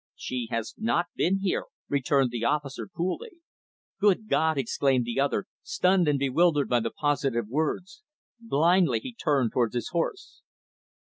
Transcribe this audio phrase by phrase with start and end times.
[0.15, 3.33] "She has not been here," returned the officer, coolly.
[3.99, 8.01] "Good God!" exclaimed the other, stunned and bewildered by the positive words.
[8.39, 10.41] Blindly, he turned toward his horse.